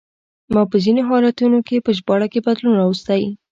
[0.53, 3.23] ما په ځینو حالتونو کې په ژباړه کې بدلون راوستی.